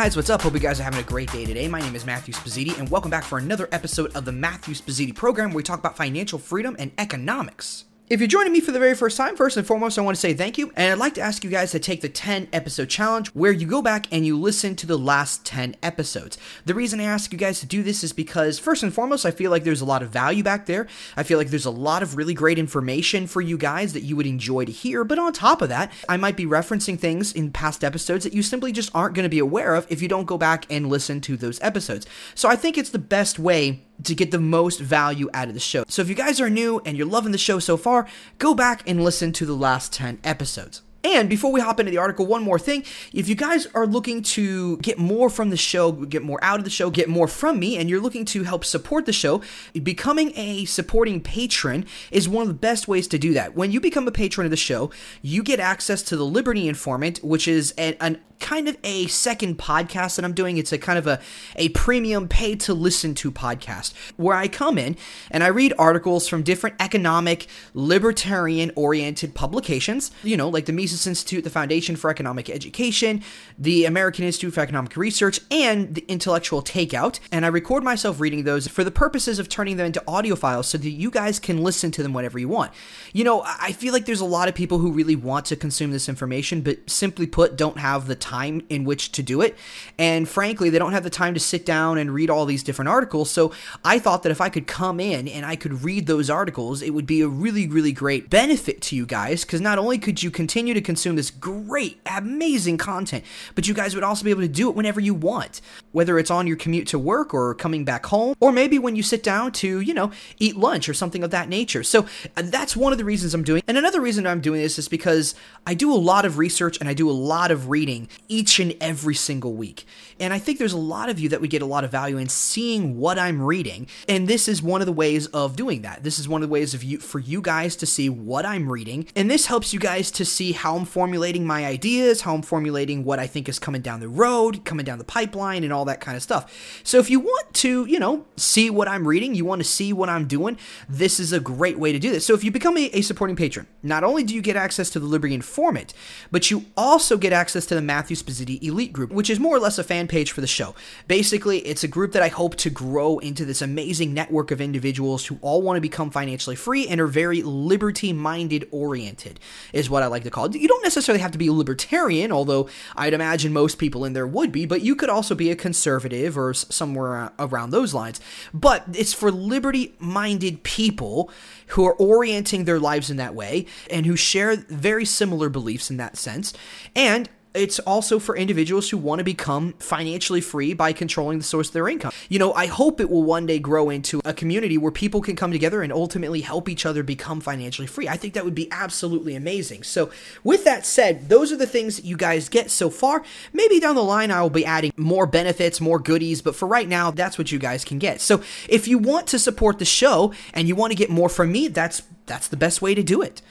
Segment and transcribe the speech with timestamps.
[0.00, 0.42] Guys, what's up?
[0.42, 1.66] Hope you guys are having a great day today.
[1.66, 5.12] My name is Matthew Spazziti, and welcome back for another episode of the Matthew Spazziti
[5.12, 7.84] program where we talk about financial freedom and economics.
[8.10, 10.20] If you're joining me for the very first time, first and foremost, I want to
[10.20, 10.72] say thank you.
[10.76, 13.66] And I'd like to ask you guys to take the 10 episode challenge where you
[13.66, 16.38] go back and you listen to the last 10 episodes.
[16.64, 19.30] The reason I ask you guys to do this is because, first and foremost, I
[19.30, 20.86] feel like there's a lot of value back there.
[21.18, 24.16] I feel like there's a lot of really great information for you guys that you
[24.16, 25.04] would enjoy to hear.
[25.04, 28.42] But on top of that, I might be referencing things in past episodes that you
[28.42, 31.20] simply just aren't going to be aware of if you don't go back and listen
[31.20, 32.06] to those episodes.
[32.34, 35.60] So I think it's the best way to get the most value out of the
[35.60, 35.84] show.
[35.88, 38.06] So if you guys are new and you're loving the show so far,
[38.38, 40.82] go back and listen to the last 10 episodes.
[41.04, 42.84] And before we hop into the article, one more thing.
[43.12, 46.64] If you guys are looking to get more from the show, get more out of
[46.64, 49.40] the show, get more from me, and you're looking to help support the show,
[49.82, 53.54] becoming a supporting patron is one of the best ways to do that.
[53.54, 54.90] When you become a patron of the show,
[55.22, 60.16] you get access to the Liberty Informant, which is an, kind of a second podcast
[60.16, 60.58] that I'm doing.
[60.58, 61.20] It's a kind of a,
[61.56, 64.96] a premium pay to listen to podcast where I come in
[65.30, 70.72] and I read articles from different economic, libertarian oriented publications, you know, like the
[71.06, 73.22] Institute, the Foundation for Economic Education,
[73.58, 77.20] the American Institute for Economic Research, and the Intellectual Takeout.
[77.30, 80.68] And I record myself reading those for the purposes of turning them into audio files
[80.68, 82.72] so that you guys can listen to them whenever you want.
[83.12, 85.90] You know, I feel like there's a lot of people who really want to consume
[85.90, 89.56] this information, but simply put, don't have the time in which to do it.
[89.98, 92.88] And frankly, they don't have the time to sit down and read all these different
[92.88, 93.30] articles.
[93.30, 93.52] So
[93.84, 96.90] I thought that if I could come in and I could read those articles, it
[96.90, 100.30] would be a really, really great benefit to you guys because not only could you
[100.30, 103.24] continue to consume this great, amazing content,
[103.54, 105.60] but you guys would also be able to do it whenever you want,
[105.92, 109.02] whether it's on your commute to work or coming back home, or maybe when you
[109.02, 111.82] sit down to, you know, eat lunch or something of that nature.
[111.82, 112.06] So
[112.36, 113.62] uh, that's one of the reasons I'm doing.
[113.66, 115.34] And another reason I'm doing this is because
[115.66, 118.74] I do a lot of research and I do a lot of reading each and
[118.80, 119.86] every single week.
[120.20, 122.16] And I think there's a lot of you that would get a lot of value
[122.16, 123.86] in seeing what I'm reading.
[124.08, 126.02] And this is one of the ways of doing that.
[126.02, 128.70] This is one of the ways of you for you guys to see what I'm
[128.70, 129.06] reading.
[129.14, 133.04] And this helps you guys to see how I'm formulating my ideas, how I'm formulating
[133.04, 136.00] what I think is coming down the road, coming down the pipeline, and all that
[136.00, 136.80] kind of stuff.
[136.82, 139.92] So if you want to, you know, see what I'm reading, you want to see
[139.92, 140.58] what I'm doing,
[140.88, 142.26] this is a great way to do this.
[142.26, 145.00] So if you become a, a supporting patron, not only do you get access to
[145.00, 145.94] the Liberty Informant,
[146.30, 149.60] but you also get access to the Matthew Spazziti Elite Group, which is more or
[149.60, 150.74] less a fan page for the show.
[151.06, 155.26] Basically, it's a group that I hope to grow into this amazing network of individuals
[155.26, 159.40] who all want to become financially free and are very liberty minded oriented,
[159.72, 160.56] is what I like to call it.
[160.58, 164.26] You don't necessarily have to be a libertarian, although I'd imagine most people in there
[164.26, 168.20] would be, but you could also be a conservative or somewhere around those lines.
[168.52, 171.30] But it's for liberty minded people
[171.68, 175.96] who are orienting their lives in that way and who share very similar beliefs in
[175.98, 176.52] that sense.
[176.94, 181.68] And it's also for individuals who want to become financially free by controlling the source
[181.68, 182.12] of their income.
[182.28, 185.34] You know, I hope it will one day grow into a community where people can
[185.34, 188.08] come together and ultimately help each other become financially free.
[188.08, 189.82] I think that would be absolutely amazing.
[189.82, 190.10] So,
[190.44, 193.24] with that said, those are the things that you guys get so far.
[193.52, 196.88] Maybe down the line, I will be adding more benefits, more goodies, but for right
[196.88, 198.20] now, that's what you guys can get.
[198.20, 201.50] So, if you want to support the show and you want to get more from
[201.50, 203.42] me, that's that's the best way to do it.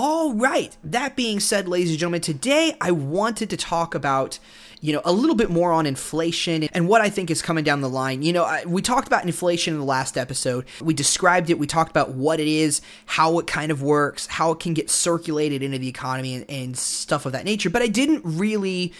[0.00, 0.76] All right.
[0.84, 4.38] That being said, ladies and gentlemen, today I wanted to talk about
[4.80, 7.80] you know, a little bit more on inflation and what I think is coming down
[7.80, 8.22] the line.
[8.22, 10.66] You know, I, we talked about inflation in the last episode.
[10.80, 11.58] We described it.
[11.58, 14.88] We talked about what it is, how it kind of works, how it can get
[14.88, 17.70] circulated into the economy and, and stuff of that nature.
[17.70, 18.92] But I didn't really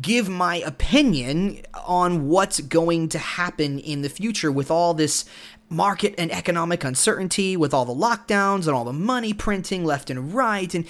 [0.00, 5.24] give my opinion on what's going to happen in the future with all this
[5.72, 10.34] market and economic uncertainty with all the lockdowns and all the money printing left and
[10.34, 10.72] right.
[10.74, 10.86] And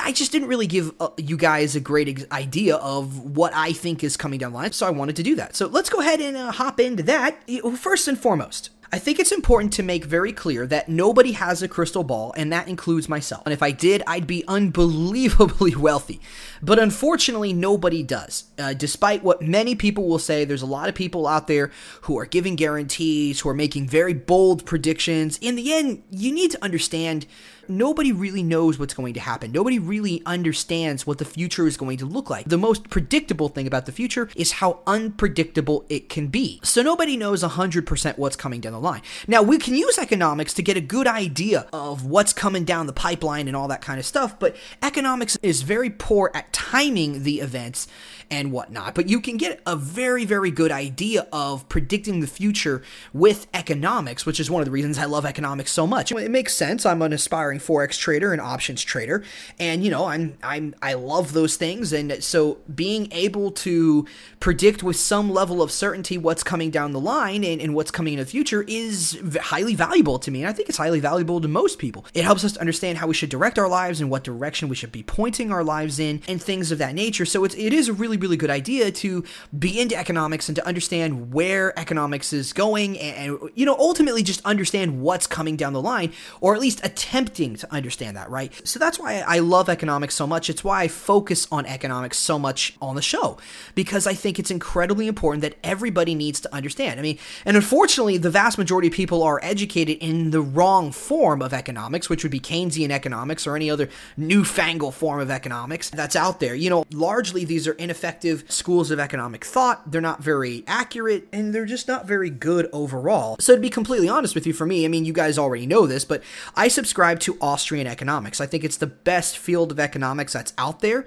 [0.00, 4.04] I just didn't really give uh, you guys a great idea of what I think
[4.04, 4.72] is coming down the line.
[4.72, 5.56] So I wanted to do that.
[5.56, 7.38] So let's go ahead and uh, hop into that.
[7.78, 11.68] First and foremost, I think it's important to make very clear that nobody has a
[11.68, 13.42] crystal ball, and that includes myself.
[13.44, 16.20] And if I did, I'd be unbelievably wealthy.
[16.62, 18.44] But unfortunately, nobody does.
[18.58, 21.70] Uh, despite what many people will say, there's a lot of people out there
[22.02, 25.38] who are giving guarantees, who are making very bold predictions.
[25.40, 27.26] In the end, you need to understand
[27.68, 29.52] nobody really knows what's going to happen.
[29.52, 32.46] Nobody really understands what the future is going to look like.
[32.46, 36.60] The most predictable thing about the future is how unpredictable it can be.
[36.62, 39.02] So nobody knows 100% what's coming down the line.
[39.26, 42.92] Now, we can use economics to get a good idea of what's coming down the
[42.92, 47.40] pipeline and all that kind of stuff, but economics is very poor at timing the
[47.40, 47.86] events
[48.30, 48.94] and whatnot.
[48.94, 52.82] But you can get a very, very good idea of predicting the future
[53.12, 56.12] with economics, which is one of the reasons I love economics so much.
[56.12, 56.86] It makes sense.
[56.86, 59.22] I'm an aspiring forex trader and options trader,
[59.58, 64.06] and you know, I'm I'm I love those things, and so being able to
[64.40, 68.14] predict with some level of certainty what's coming down the line and, and what's coming
[68.14, 71.48] in the future is highly valuable to me, and I think it's highly valuable to
[71.48, 72.04] most people.
[72.14, 74.76] It helps us to understand how we should direct our lives and what direction we
[74.76, 77.24] should be pointing our lives in, and things of that nature.
[77.24, 79.24] So it's it is a really really good idea to
[79.58, 84.22] be into economics and to understand where economics is going, and, and you know, ultimately
[84.22, 88.52] just understand what's coming down the line, or at least attempting to understand that, right?
[88.66, 90.48] So that's why I love economics so much.
[90.50, 93.38] It's why I focus on economics so much on the show,
[93.74, 97.00] because I think it's incredibly important that everybody needs to understand.
[97.00, 101.42] I mean, and unfortunately, the vast majority of people are educated in the wrong form
[101.42, 106.16] of economics, which would be Keynesian economics or any other newfangled form of economics that's
[106.16, 106.54] out there.
[106.54, 108.03] You know, largely these are ineffective
[108.50, 109.90] schools of economic thought.
[109.90, 113.36] They're not very accurate and they're just not very good overall.
[113.40, 115.86] So, to be completely honest with you, for me, I mean, you guys already know
[115.86, 116.22] this, but
[116.54, 118.40] I subscribe to Austrian economics.
[118.40, 121.06] I think it's the best field of economics that's out there.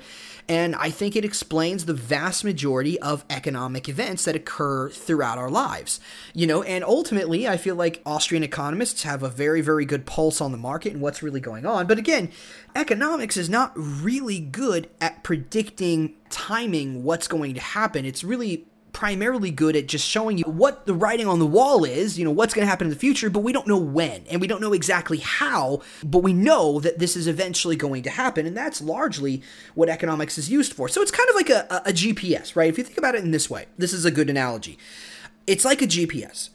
[0.50, 5.50] And I think it explains the vast majority of economic events that occur throughout our
[5.50, 6.00] lives.
[6.34, 10.40] You know, and ultimately, I feel like Austrian economists have a very, very good pulse
[10.40, 11.86] on the market and what's really going on.
[11.86, 12.32] But again,
[12.76, 18.06] economics is not really good at predicting timing what's going to happen.
[18.06, 18.68] It's really
[18.98, 22.32] primarily good at just showing you what the writing on the wall is, you know,
[22.32, 24.60] what's going to happen in the future, but we don't know when and we don't
[24.60, 28.48] know exactly how, but we know that this is eventually going to happen.
[28.48, 29.44] And that's largely
[29.76, 30.90] what economics is used for.
[30.90, 32.70] So it's kind of like a, a, a GPS, right?
[32.70, 34.80] If you think about it in this way, this is a good analogy.
[35.46, 36.50] It's like a GPS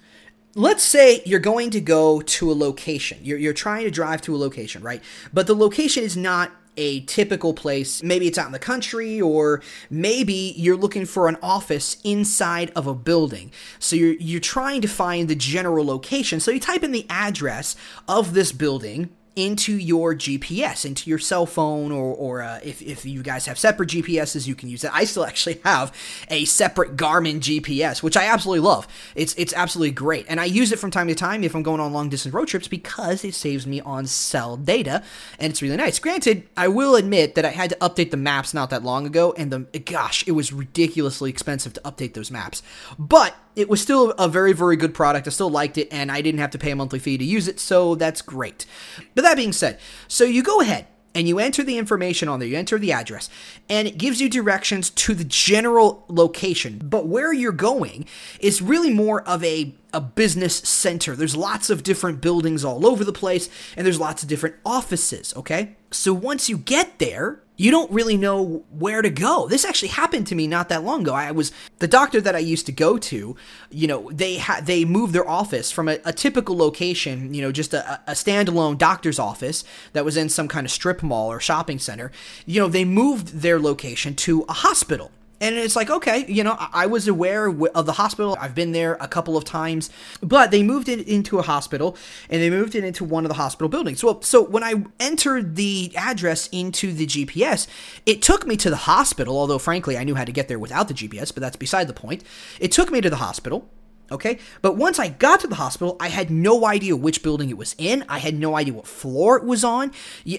[0.54, 3.18] let's say you're going to go to a location.
[3.22, 5.02] You're, you're trying to drive to a location, right?
[5.32, 8.02] But the location is not a typical place.
[8.02, 12.86] Maybe it's out in the country, or maybe you're looking for an office inside of
[12.86, 13.52] a building.
[13.78, 16.40] So you're you're trying to find the general location.
[16.40, 17.76] So you type in the address
[18.08, 23.04] of this building into your GPS, into your cell phone, or, or uh, if, if
[23.06, 24.92] you guys have separate GPSs, you can use that.
[24.94, 25.96] I still actually have
[26.28, 28.86] a separate Garmin GPS, which I absolutely love.
[29.14, 31.80] It's it's absolutely great, and I use it from time to time if I'm going
[31.80, 35.02] on long distance road trips because it saves me on cell data,
[35.38, 35.98] and it's really nice.
[35.98, 39.34] Granted, I will admit that I had to update the maps not that long ago,
[39.38, 42.62] and the gosh, it was ridiculously expensive to update those maps,
[42.98, 45.26] but it was still a very, very good product.
[45.26, 47.48] I still liked it, and I didn't have to pay a monthly fee to use
[47.48, 48.66] it, so that's great.
[49.14, 49.78] But that being said,
[50.08, 53.28] so you go ahead and you enter the information on there, you enter the address,
[53.68, 56.80] and it gives you directions to the general location.
[56.82, 58.06] But where you're going
[58.40, 61.14] is really more of a, a business center.
[61.14, 65.34] There's lots of different buildings all over the place, and there's lots of different offices,
[65.36, 65.76] okay?
[65.90, 69.46] So once you get there, you don't really know where to go.
[69.46, 71.14] This actually happened to me not that long ago.
[71.14, 73.36] I was the doctor that I used to go to.
[73.70, 77.32] You know, they had they moved their office from a, a typical location.
[77.32, 79.62] You know, just a, a standalone doctor's office
[79.92, 82.10] that was in some kind of strip mall or shopping center.
[82.46, 86.56] You know, they moved their location to a hospital and it's like, okay, you know,
[86.58, 88.38] I was aware of the hospital.
[88.40, 89.90] I've been there a couple of times,
[90.22, 91.96] but they moved it into a hospital
[92.30, 94.04] and they moved it into one of the hospital buildings.
[94.04, 97.66] Well, so when I entered the address into the GPS,
[98.06, 100.86] it took me to the hospital, although frankly, I knew how to get there without
[100.86, 102.22] the GPS, but that's beside the point.
[102.60, 103.68] It took me to the hospital.
[104.12, 104.38] Okay.
[104.60, 107.74] But once I got to the hospital, I had no idea which building it was
[107.78, 108.04] in.
[108.08, 109.90] I had no idea what floor it was on.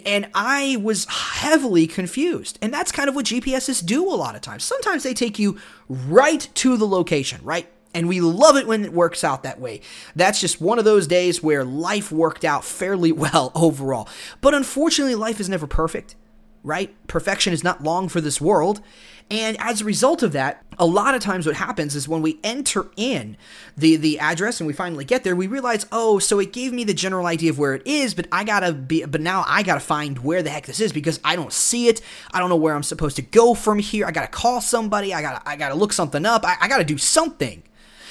[0.06, 2.60] And I was heavily confused.
[2.62, 4.64] And that's kind of what GPSs do a lot of times.
[4.64, 5.58] Sometimes they take you
[5.90, 7.68] right to the location, right?
[7.96, 9.82] And we love it when it works out that way.
[10.16, 14.08] That's just one of those days where life worked out fairly well overall.
[14.40, 16.16] But unfortunately, life is never perfect
[16.64, 16.96] right?
[17.08, 18.82] Perfection is not long for this world.
[19.30, 22.40] And as a result of that, a lot of times what happens is when we
[22.44, 23.38] enter in
[23.78, 26.84] the, the address and we finally get there, we realize, oh, so it gave me
[26.84, 29.80] the general idea of where it is, but I gotta be, but now I gotta
[29.80, 32.02] find where the heck this is because I don't see it.
[32.32, 34.06] I don't know where I'm supposed to go from here.
[34.06, 35.14] I gotta call somebody.
[35.14, 36.46] I gotta, I gotta look something up.
[36.46, 37.64] I, I gotta do something.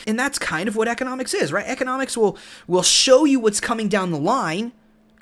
[0.07, 1.66] And that's kind of what economics is, right?
[1.66, 4.73] Economics will, will show you what's coming down the line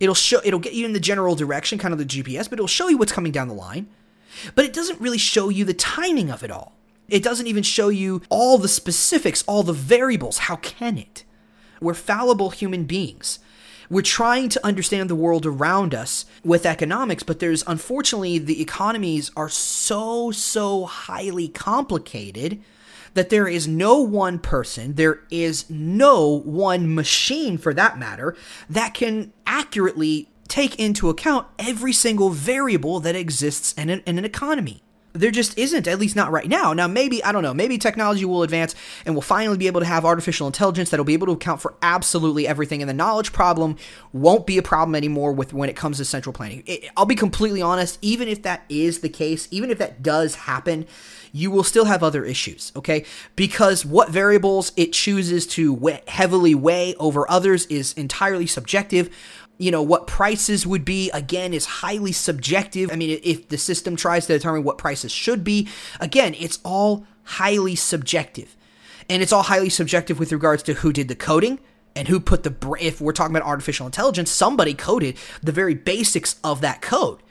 [0.01, 2.67] It'll show it'll get you in the general direction, kind of the GPS, but it'll
[2.67, 3.87] show you what's coming down the line.
[4.55, 6.77] But it doesn't really show you the timing of it all.
[7.09, 10.39] It doesn't even show you all the specifics, all the variables.
[10.39, 11.25] How can it?
[11.81, 13.41] We're fallible human beings.
[13.91, 19.33] We're trying to understand the world around us with economics, but there's unfortunately the economies
[19.35, 22.63] are so, so highly complicated
[23.15, 28.37] that there is no one person, there is no one machine for that matter,
[28.69, 34.25] that can accurately take into account every single variable that exists in an, in an
[34.27, 34.83] economy.
[35.13, 36.73] There just isn't, at least not right now.
[36.73, 39.87] Now, maybe, I don't know, maybe technology will advance and we'll finally be able to
[39.87, 43.77] have artificial intelligence that'll be able to account for absolutely everything, and the knowledge problem
[44.13, 46.63] won't be a problem anymore with when it comes to central planning.
[46.65, 50.37] It, I'll be completely honest, even if that is the case, even if that does
[50.37, 50.87] happen,
[51.33, 53.05] you will still have other issues, okay?
[53.35, 59.11] Because what variables it chooses to heavily weigh over others is entirely subjective
[59.61, 63.95] you know what prices would be again is highly subjective i mean if the system
[63.95, 65.69] tries to determine what prices should be
[66.01, 68.57] again it's all highly subjective
[69.09, 71.61] and it's all highly subjective with regards to who did the coding
[71.95, 76.37] and who put the if we're talking about artificial intelligence somebody coded the very basics
[76.43, 77.23] of that code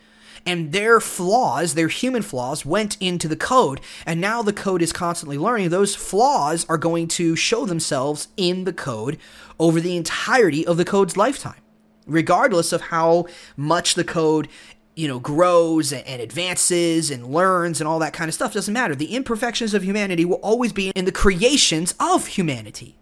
[0.45, 3.81] and their flaws, their human flaws, went into the code.
[4.05, 5.67] And now the code is constantly learning.
[5.67, 9.17] Those flaws are going to show themselves in the code
[9.59, 11.59] over the entirety of the code's lifetime
[12.07, 13.25] regardless of how
[13.55, 14.47] much the code
[14.95, 18.95] you know grows and advances and learns and all that kind of stuff doesn't matter
[18.95, 22.97] the imperfections of humanity will always be in the creations of humanity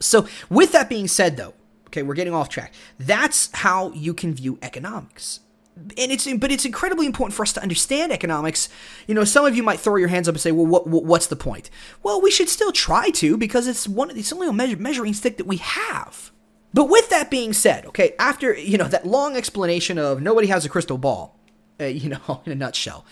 [0.00, 1.54] so with that being said though
[1.86, 5.40] okay we're getting off track that's how you can view economics
[5.76, 8.68] and it's but it's incredibly important for us to understand economics.
[9.06, 11.04] You know, some of you might throw your hands up and say, "Well, what, what
[11.04, 11.70] what's the point?"
[12.02, 15.36] Well, we should still try to because it's one it's only a measure, measuring stick
[15.38, 16.32] that we have.
[16.72, 20.64] But with that being said, okay, after, you know, that long explanation of nobody has
[20.64, 21.38] a crystal ball,
[21.80, 23.04] uh, you know, in a nutshell,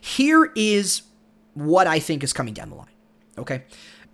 [0.00, 1.02] here is
[1.54, 2.88] what I think is coming down the line,
[3.38, 3.64] okay?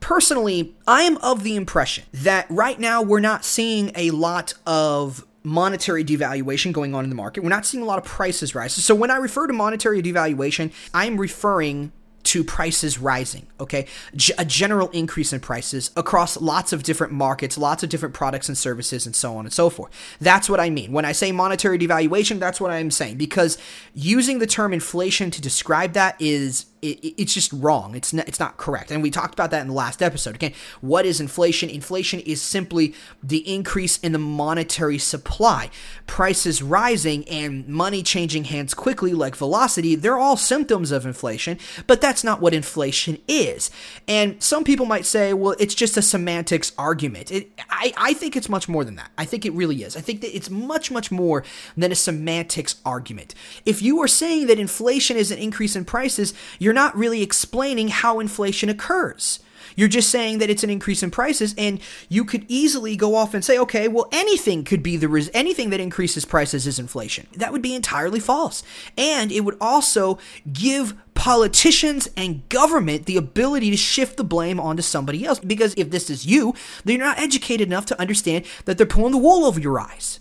[0.01, 5.25] Personally, I am of the impression that right now we're not seeing a lot of
[5.45, 7.43] monetary devaluation going on in the market.
[7.43, 8.73] We're not seeing a lot of prices rise.
[8.73, 11.93] So when I refer to monetary devaluation, I'm referring
[12.33, 13.85] to prices rising, okay?
[14.17, 18.49] G- a general increase in prices across lots of different markets, lots of different products
[18.49, 19.93] and services, and so on and so forth.
[20.19, 20.93] That's what I mean.
[20.93, 23.59] When I say monetary devaluation, that's what I'm saying because
[23.93, 27.95] using the term inflation to describe that is it, it's just wrong.
[27.95, 28.91] It's not, it's not correct.
[28.91, 30.35] And we talked about that in the last episode.
[30.35, 31.71] Again, what is inflation?
[31.71, 35.71] Inflation is simply the increase in the monetary supply.
[36.07, 42.01] Prices rising and money changing hands quickly, like velocity, they're all symptoms of inflation, but
[42.01, 43.71] that's not what inflation is.
[44.09, 47.31] And some people might say, well, it's just a semantics argument.
[47.31, 49.11] It, I, I think it's much more than that.
[49.17, 49.97] I think it really is.
[49.97, 51.45] I think that it's much, much more
[51.77, 53.35] than a semantics argument.
[53.65, 57.21] If you are saying that inflation is an increase in prices, you're you're not really
[57.21, 59.41] explaining how inflation occurs.
[59.77, 63.35] You're just saying that it's an increase in prices, and you could easily go off
[63.35, 67.27] and say, okay, well, anything could be the res- anything that increases prices is inflation.
[67.35, 68.63] That would be entirely false,
[68.97, 70.19] and it would also
[70.51, 75.41] give politicians and government the ability to shift the blame onto somebody else.
[75.41, 76.55] Because if this is you,
[76.87, 80.21] then you're not educated enough to understand that they're pulling the wool over your eyes.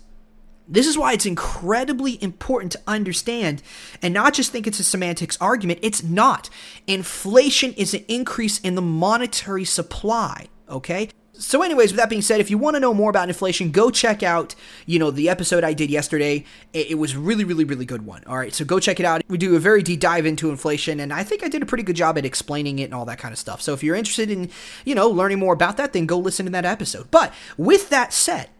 [0.68, 3.62] This is why it's incredibly important to understand
[4.00, 5.80] and not just think it's a semantics argument.
[5.82, 6.48] It's not.
[6.86, 11.08] Inflation is an increase in the monetary supply, okay?
[11.34, 13.90] So anyways, with that being said, if you want to know more about inflation, go
[13.90, 14.54] check out,
[14.86, 16.44] you know, the episode I did yesterday.
[16.72, 18.22] It, was really, really, really good one.
[18.26, 19.22] All right, so go check it out.
[19.28, 21.84] We do a very deep dive into inflation, and I think I did a pretty
[21.84, 23.60] good job at explaining it and all that kind of stuff.
[23.60, 24.50] So if you're interested in,
[24.84, 27.10] you know, learning more about that, then go listen to that episode.
[27.10, 28.50] But with that said,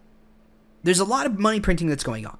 [0.83, 2.37] there's a lot of money printing that's going on.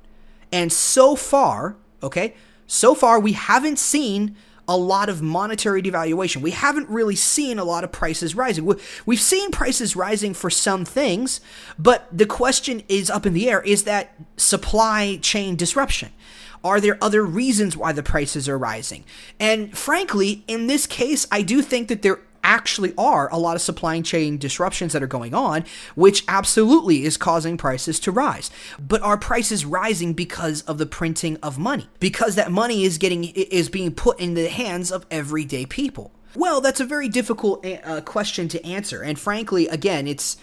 [0.52, 2.36] And so far, okay,
[2.68, 4.36] so far we haven't seen
[4.68, 6.38] a lot of monetary devaluation.
[6.38, 8.72] We haven't really seen a lot of prices rising.
[9.06, 11.42] We've seen prices rising for some things,
[11.78, 16.12] but the question is up in the air is that supply chain disruption?
[16.64, 19.04] Are there other reasons why the prices are rising?
[19.38, 23.62] And frankly, in this case, I do think that there actually are a lot of
[23.62, 28.50] supply chain disruptions that are going on, which absolutely is causing prices to rise.
[28.80, 31.90] But are prices rising because of the printing of money?
[32.00, 36.12] Because that money is getting is being put in the hands of everyday people.
[36.36, 40.38] Well, that's a very difficult uh, question to answer, and frankly, again, it's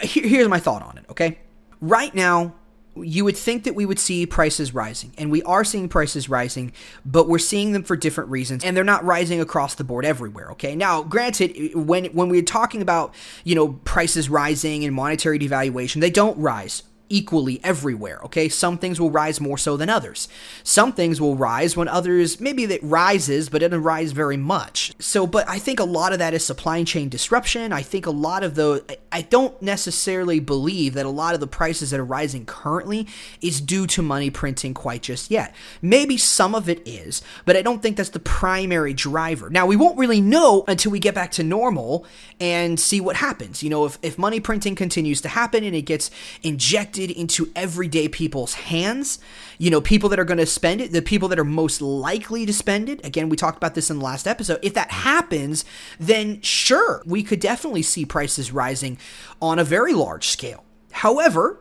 [0.00, 1.04] here's my thought on it.
[1.10, 1.38] Okay,
[1.80, 2.54] right now
[2.96, 6.72] you would think that we would see prices rising, and we are seeing prices rising,
[7.04, 10.50] but we're seeing them for different reasons, and they're not rising across the board everywhere.
[10.52, 16.00] Okay, now granted, when when we're talking about you know prices rising and monetary devaluation,
[16.00, 18.48] they don't rise equally everywhere, okay?
[18.48, 20.28] Some things will rise more so than others.
[20.62, 24.92] Some things will rise when others, maybe it rises, but it doesn't rise very much.
[25.00, 27.72] So, but I think a lot of that is supply chain disruption.
[27.72, 31.46] I think a lot of the, I don't necessarily believe that a lot of the
[31.48, 33.08] prices that are rising currently
[33.42, 35.54] is due to money printing quite just yet.
[35.82, 39.50] Maybe some of it is, but I don't think that's the primary driver.
[39.50, 42.06] Now, we won't really know until we get back to normal
[42.38, 43.64] and see what happens.
[43.64, 46.10] You know, if, if money printing continues to happen and it gets
[46.42, 49.20] injected into everyday people's hands.
[49.58, 52.44] You know, people that are going to spend it, the people that are most likely
[52.46, 53.06] to spend it.
[53.06, 54.58] Again, we talked about this in the last episode.
[54.60, 55.64] If that happens,
[56.00, 58.98] then sure, we could definitely see prices rising
[59.40, 60.64] on a very large scale.
[60.90, 61.60] However,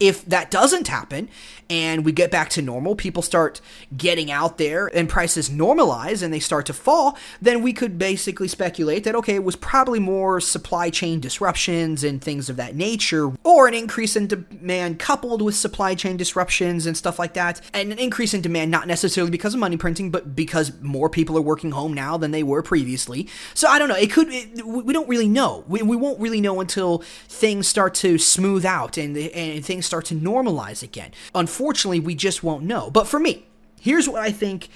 [0.00, 1.28] if that doesn't happen
[1.68, 3.60] and we get back to normal, people start
[3.96, 8.48] getting out there and prices normalize and they start to fall, then we could basically
[8.48, 13.30] speculate that, okay, it was probably more supply chain disruptions and things of that nature,
[13.44, 17.60] or an increase in demand coupled with supply chain disruptions and stuff like that.
[17.72, 21.38] And an increase in demand, not necessarily because of money printing, but because more people
[21.38, 23.28] are working home now than they were previously.
[23.54, 23.96] So I don't know.
[23.96, 25.64] It could, it, we don't really know.
[25.68, 30.04] We, we won't really know until things start to smooth out and, and things start
[30.06, 31.10] to normalize again.
[31.34, 32.92] Unfortunately, we just won't know.
[32.92, 33.44] But for me,
[33.80, 34.68] here's what I think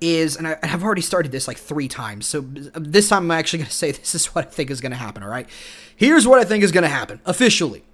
[0.00, 2.24] is, and I, have already started this like three times.
[2.26, 4.92] So this time I'm actually going to say this is what I think is going
[4.92, 5.46] to happen, all right?
[5.94, 7.84] Here's what I think is going to happen officially.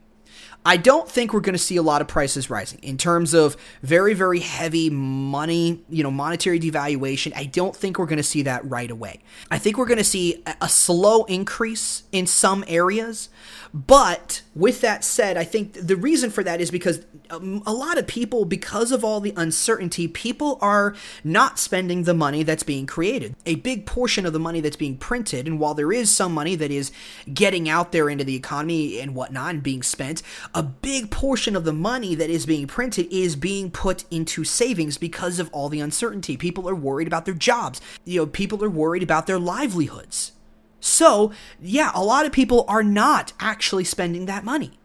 [0.65, 3.57] I don't think we're going to see a lot of prices rising in terms of
[3.83, 7.33] very, very heavy money, you know, monetary devaluation.
[7.35, 9.21] I don't think we're going to see that right away.
[9.51, 13.31] I think we're going to see a slow increase in some areas,
[13.73, 17.99] but with that said, I think the reason for that is because um, a lot
[17.99, 22.87] of people, because of all the uncertainty, people are not spending the money that's being
[22.87, 23.37] created.
[23.47, 26.57] A big portion of the money that's being printed, and while there is some money
[26.57, 26.91] that is
[27.33, 30.23] getting out there into the economy and whatnot and being spent,
[30.55, 34.99] a big portion of the money that is being printed is being put into savings
[34.99, 36.37] because of all the uncertainty.
[36.37, 37.81] People are worried about their jobs.
[38.05, 40.33] You know, people are worried about their livelihoods.
[40.81, 44.79] So, yeah, a lot of people are not actually spending that money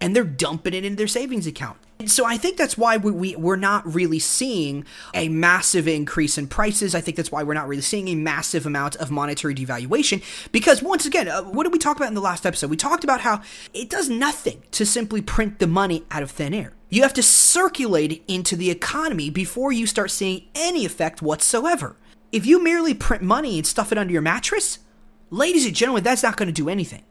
[0.00, 1.78] and they're dumping it into their savings account.
[2.06, 6.46] So I think that's why we, we we're not really seeing a massive increase in
[6.46, 6.94] prices.
[6.94, 10.82] I think that's why we're not really seeing a massive amount of monetary devaluation because
[10.82, 12.70] once again, uh, what did we talk about in the last episode?
[12.70, 13.42] We talked about how
[13.74, 16.72] it does nothing to simply print the money out of thin air.
[16.88, 21.96] You have to circulate it into the economy before you start seeing any effect whatsoever.
[22.30, 24.78] If you merely print money and stuff it under your mattress,
[25.30, 27.02] Ladies and gentlemen, that's not going to do anything.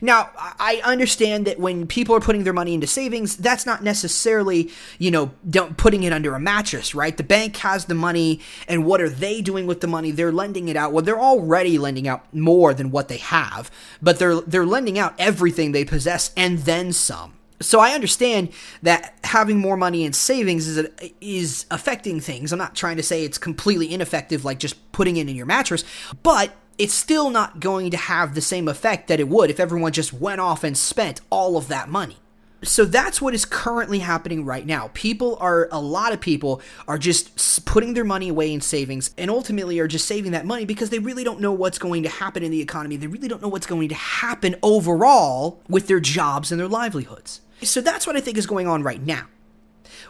[0.00, 4.70] Now, I understand that when people are putting their money into savings, that's not necessarily,
[4.98, 5.32] you know,
[5.76, 7.16] putting it under a mattress, right?
[7.16, 10.10] The bank has the money, and what are they doing with the money?
[10.10, 10.92] They're lending it out.
[10.92, 15.14] Well, they're already lending out more than what they have, but they're they're lending out
[15.18, 17.34] everything they possess and then some.
[17.62, 18.50] So I understand
[18.82, 20.88] that having more money in savings is
[21.20, 22.52] is affecting things.
[22.52, 25.84] I'm not trying to say it's completely ineffective, like just putting it in your mattress,
[26.22, 29.92] but it's still not going to have the same effect that it would if everyone
[29.92, 32.16] just went off and spent all of that money.
[32.62, 34.90] So that's what is currently happening right now.
[34.94, 39.30] People are, a lot of people are just putting their money away in savings and
[39.30, 42.42] ultimately are just saving that money because they really don't know what's going to happen
[42.42, 42.96] in the economy.
[42.96, 47.42] They really don't know what's going to happen overall with their jobs and their livelihoods.
[47.60, 49.26] So that's what I think is going on right now.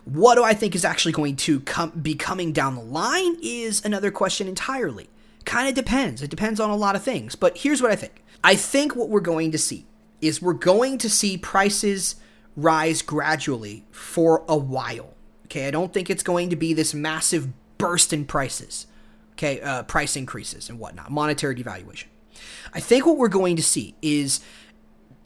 [0.05, 3.85] What do I think is actually going to come, be coming down the line is
[3.85, 5.09] another question entirely.
[5.45, 6.23] Kind of depends.
[6.23, 7.35] It depends on a lot of things.
[7.35, 9.87] But here's what I think I think what we're going to see
[10.21, 12.17] is we're going to see prices
[12.57, 15.15] rise gradually for a while.
[15.47, 17.49] Okay, I don't think it's going to be this massive
[17.79, 18.87] burst in prices.
[19.33, 22.07] Okay, uh, price increases and whatnot, monetary devaluation.
[22.73, 24.41] I think what we're going to see is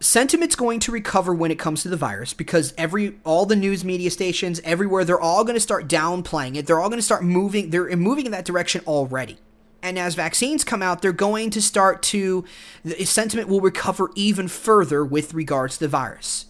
[0.00, 3.85] sentiment's going to recover when it comes to the virus because every all the news
[3.85, 6.66] media stations everywhere they're all going to start downplaying it.
[6.66, 7.70] They're all going to start moving.
[7.70, 9.38] They're moving in that direction already.
[9.85, 12.47] And as vaccines come out, they're going to start to,
[12.83, 16.47] the sentiment will recover even further with regards to the virus.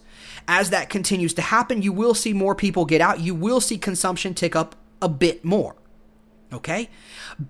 [0.47, 3.19] As that continues to happen, you will see more people get out.
[3.19, 5.75] You will see consumption tick up a bit more.
[6.53, 6.89] Okay?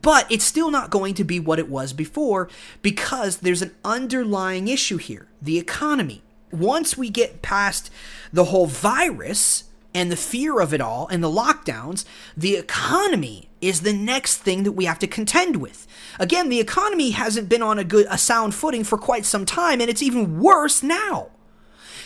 [0.02, 2.50] But it's still not going to be what it was before
[2.82, 6.24] because there's an underlying issue here the economy.
[6.52, 7.92] Once we get past
[8.34, 12.04] the whole virus, and the fear of it all and the lockdowns,
[12.36, 15.88] the economy is the next thing that we have to contend with.
[16.20, 19.82] Again, the economy hasn't been on a good a sound footing for quite some time
[19.82, 21.32] and it's even worse now.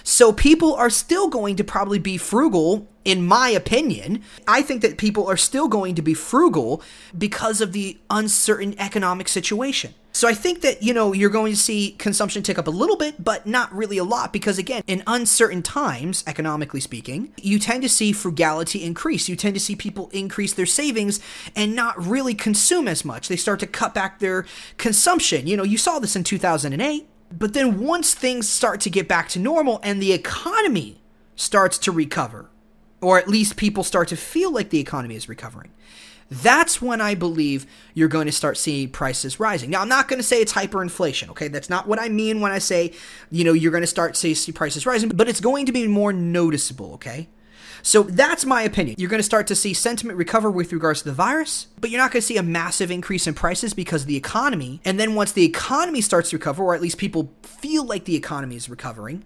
[0.04, 4.24] So people are still going to probably be frugal, in my opinion.
[4.48, 6.82] I think that people are still going to be frugal
[7.18, 9.94] because of the uncertain economic situation.
[10.12, 12.98] So I think that, you know, you're going to see consumption tick up a little
[12.98, 17.84] bit, but not really a lot because, again, in uncertain times, economically speaking, you tend
[17.84, 19.30] to see frugality increase.
[19.30, 21.20] You tend to see people increase their savings
[21.56, 23.28] and not really consume as much.
[23.28, 24.46] They start to cut back their
[24.78, 25.46] consumption.
[25.46, 27.08] You know, you saw this in 2008.
[27.32, 31.02] But then once things start to get back to normal and the economy
[31.36, 32.50] starts to recover,
[33.02, 35.72] or at least people start to feel like the economy is recovering,
[36.30, 39.72] that's when I believe you're going to start seeing prices rising.
[39.72, 41.48] Now, I'm not going to say it's hyperinflation, okay?
[41.48, 42.94] That's not what I mean when I say,
[43.32, 45.88] you know, you're going to start to see prices rising, but it's going to be
[45.88, 47.30] more noticeable, okay?
[47.82, 48.98] So that's my opinion.
[49.00, 52.02] You're going to start to see sentiment recover with regards to the virus, but you're
[52.02, 54.82] not going to see a massive increase in prices because of the economy.
[54.86, 58.16] And then once the economy starts to recover, or at least people feel like the
[58.16, 59.24] economy is recovering,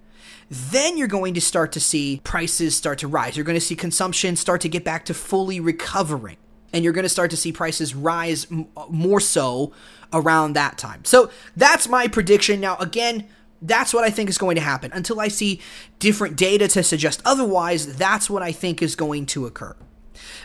[0.49, 3.35] then you're going to start to see prices start to rise.
[3.35, 6.37] You're going to see consumption start to get back to fully recovering.
[6.73, 9.71] And you're going to start to see prices rise m- more so
[10.11, 11.05] around that time.
[11.05, 12.59] So that's my prediction.
[12.59, 13.27] Now, again,
[13.61, 14.91] that's what I think is going to happen.
[14.91, 15.61] Until I see
[15.99, 19.75] different data to suggest otherwise, that's what I think is going to occur.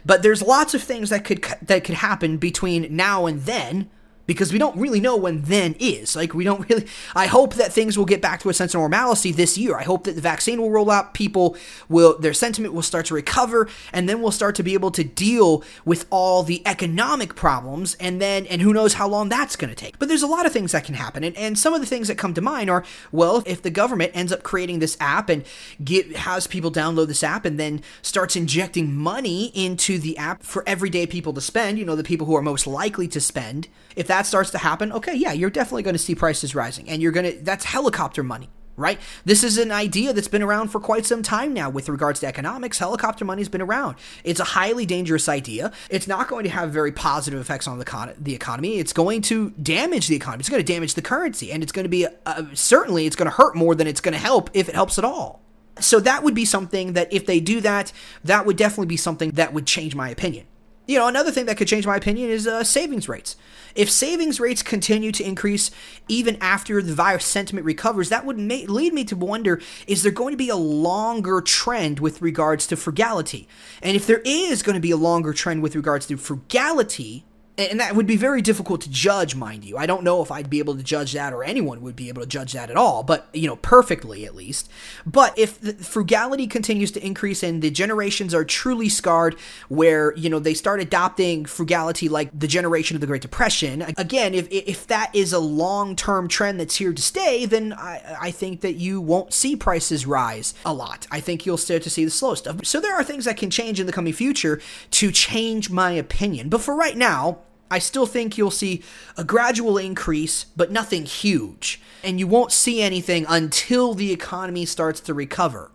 [0.07, 3.91] But there's lots of things that could that could happen between now and then
[4.29, 6.15] because we don't really know when then is.
[6.15, 6.87] Like, we don't really.
[7.17, 9.77] I hope that things will get back to a sense of normalcy this year.
[9.77, 11.57] I hope that the vaccine will roll out, people
[11.89, 15.03] will, their sentiment will start to recover, and then we'll start to be able to
[15.03, 19.71] deal with all the economic problems, and then, and who knows how long that's going
[19.71, 19.99] to take.
[19.99, 22.09] But there's a lot of things that can happen, and, and some of the things
[22.09, 25.43] that come to mind are, well, if the government ends up creating this app and
[25.83, 30.63] get, has people download this app and then starts injecting money into the app for
[30.67, 34.07] everyday people to spend, you know, the people who are most likely to spend, if
[34.07, 36.89] that starts to happen, okay, yeah, you're definitely going to see prices rising.
[36.89, 38.99] And you're going to, that's helicopter money, right?
[39.25, 42.27] This is an idea that's been around for quite some time now with regards to
[42.27, 42.79] economics.
[42.79, 43.97] Helicopter money's been around.
[44.25, 45.73] It's a highly dangerous idea.
[45.91, 48.79] It's not going to have very positive effects on the, con- the economy.
[48.79, 50.41] It's going to damage the economy.
[50.41, 51.53] It's going to damage the currency.
[51.53, 54.15] And it's going to be, uh, certainly, it's going to hurt more than it's going
[54.15, 55.43] to help if it helps at all.
[55.81, 57.93] So that would be something that if they do that,
[58.25, 60.47] that would definitely be something that would change my opinion.
[60.89, 63.37] You know, another thing that could change my opinion is uh, savings rates.
[63.75, 65.71] If savings rates continue to increase
[66.09, 70.11] even after the virus sentiment recovers, that would ma- lead me to wonder is there
[70.11, 73.47] going to be a longer trend with regards to frugality?
[73.83, 77.27] And if there is going to be a longer trend with regards to frugality,
[77.59, 79.77] and that would be very difficult to judge, mind you.
[79.77, 82.23] I don't know if I'd be able to judge that or anyone would be able
[82.23, 84.71] to judge that at all, but, you know, perfectly at least.
[85.05, 89.37] But if frugality continues to increase and the generations are truly scarred,
[89.69, 94.35] where, you know, they start adopting frugality like the generation of the Great Depression, again,
[94.35, 98.31] if, if that is a long term trend that's here to stay, then I, I
[98.31, 101.09] think that you won't see prices rise a lot.
[101.11, 102.65] I think you'll start to see the slow stuff.
[102.65, 104.61] So there are things that can change in the coming future
[104.93, 106.49] to change my opinion.
[106.49, 108.83] But for right now, I still think you'll see
[109.17, 111.81] a gradual increase, but nothing huge.
[112.03, 115.71] And you won't see anything until the economy starts to recover.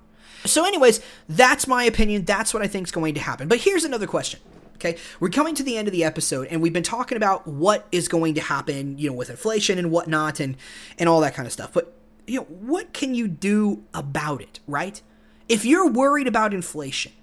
[0.45, 2.25] So, anyways, that's my opinion.
[2.25, 3.47] That's what I think is going to happen.
[3.47, 4.39] But here's another question.
[4.75, 7.87] Okay, we're coming to the end of the episode, and we've been talking about what
[7.91, 10.57] is going to happen, you know, with inflation and whatnot, and
[10.99, 11.71] and all that kind of stuff.
[11.71, 11.95] But
[12.27, 15.01] you know, what can you do about it, right?
[15.47, 17.13] If you're worried about inflation,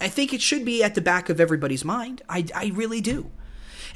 [0.00, 2.22] I think it should be at the back of everybody's mind.
[2.28, 3.30] I, I really do.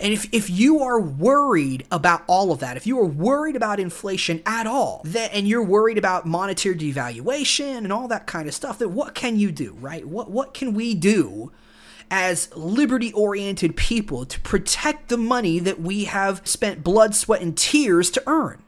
[0.00, 3.80] And if, if you are worried about all of that, if you are worried about
[3.80, 8.54] inflation at all, then, and you're worried about monetary devaluation and all that kind of
[8.54, 10.06] stuff, then what can you do, right?
[10.06, 11.52] What, what can we do
[12.10, 17.56] as liberty oriented people to protect the money that we have spent blood, sweat, and
[17.56, 18.62] tears to earn?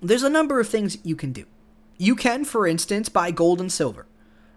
[0.00, 1.44] There's a number of things you can do.
[1.96, 4.06] You can, for instance, buy gold and silver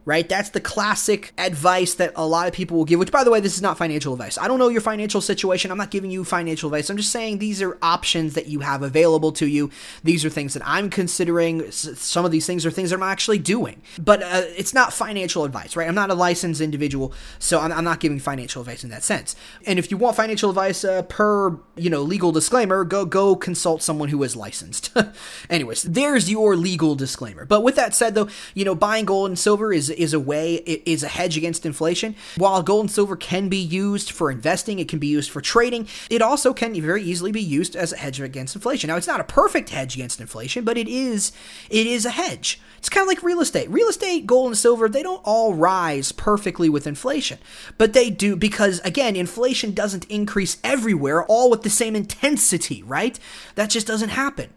[0.06, 0.30] right?
[0.30, 3.40] That's the classic advice that a lot of people will give, which, by the way,
[3.40, 4.38] this is not financial advice.
[4.38, 5.72] I don't know your financial situation.
[5.72, 6.90] I'm not giving you financial advice.
[6.90, 9.72] I'm just saying these are options that you have available to you.
[10.04, 11.72] These are things that I'm considering.
[11.72, 13.82] Some of these things are things that I'm actually doing.
[13.98, 15.88] But uh, it's not financial advice, right?
[15.88, 19.36] I'm not a licensed individual, so I'm, I'm, not giving financial advice in that sense.
[19.68, 23.82] And if you want financial advice uh, per, you know, legal disclaimer, go go consult
[23.82, 24.96] someone who is licensed.
[25.50, 27.46] Anyways, there's your legal disclaimer.
[27.46, 30.56] But with that said, though, you know, buying gold and silver is is a way,
[30.56, 32.16] is a hedge against inflation.
[32.38, 35.88] While gold and silver can be used for investing, it can be used for trading,
[36.10, 38.88] it also can very easily be used as a hedge against inflation.
[38.88, 41.32] Now, it's not a perfect hedge against inflation, but it is
[41.70, 42.60] it is a hedge.
[42.78, 43.70] It's kind of like real estate.
[43.70, 47.40] Real estate, gold and silver, they don't all rise perfectly with inflation,
[47.78, 53.20] but they do because again, inflation doesn't increase everywhere all with the same intensity, right?
[53.56, 54.50] That just doesn't happen.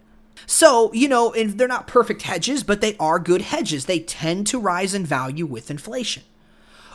[0.47, 3.85] So, you know, and they're not perfect hedges, but they are good hedges.
[3.85, 6.23] They tend to rise in value with inflation.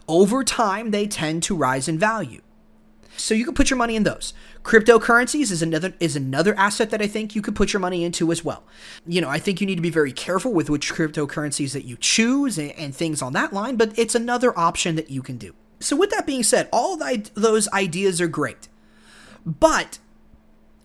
[0.07, 2.41] Over time, they tend to rise in value.
[3.15, 4.33] So you can put your money in those.
[4.63, 8.31] Cryptocurrencies is another is another asset that I think you could put your money into
[8.31, 8.63] as well.
[9.05, 11.95] You know, I think you need to be very careful with which cryptocurrencies that you
[11.97, 15.53] choose and, and things on that line, but it's another option that you can do.
[15.79, 16.97] So with that being said, all
[17.35, 18.67] those ideas are great.
[19.45, 19.99] But